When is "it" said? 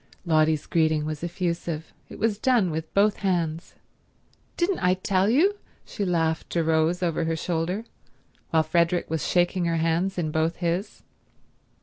2.09-2.17